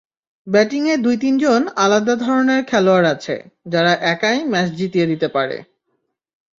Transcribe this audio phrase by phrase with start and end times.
[0.47, 3.35] ব্যাটিংয়ে দুই-তিনজন আলাদা ধরনের খেলোয়াড় আছে,
[3.65, 5.57] যারা একাই ম্যাচ জিতিয়ে দিতে পারে।